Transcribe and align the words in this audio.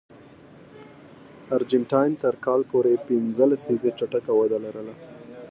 ارجنټاین 1.55 2.11
تر 2.23 2.33
کال 2.45 2.61
پورې 2.71 3.03
پنځه 3.07 3.45
لسیزې 3.51 3.91
چټکه 3.99 4.31
وده 4.35 4.57
لرله. 4.65 4.93